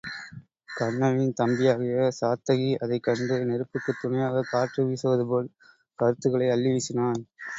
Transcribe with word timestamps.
கண்ணனின் 0.69 1.35
தம்பியாகிய 1.41 1.97
சாத்தகி 2.19 2.69
அதைக் 2.77 3.03
கண்டு 3.03 3.37
நெருப்புக்குத் 3.43 4.01
துணையாகக் 4.01 4.49
காற்று 4.49 4.87
வீசுவதுபோல் 4.87 5.51
கருத் 5.99 6.21
துகளை 6.21 6.49
அள்ளி 6.49 6.71
வீசினான். 6.71 7.21